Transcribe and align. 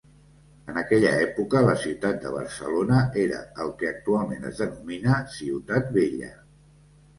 En 0.71 0.77
aquella 0.81 1.11
època 1.25 1.61
la 1.67 1.75
ciutat 1.81 2.17
de 2.23 2.31
Barcelona 2.37 3.03
era 3.25 3.43
el 3.67 3.71
que 3.83 3.93
actualment 3.93 4.51
es 4.53 4.65
denomina 4.65 5.23
Ciutat 5.39 5.97
Vella. 6.01 6.35